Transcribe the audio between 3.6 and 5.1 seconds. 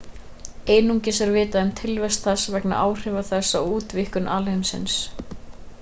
útvíkkun alheimsins